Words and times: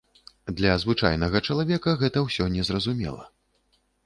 Для 0.59 0.71
звычайнага 0.83 1.41
чалавека 1.47 1.93
гэта 2.01 2.25
ўсё 2.27 2.49
не 2.55 2.67
зразумела. 2.71 3.23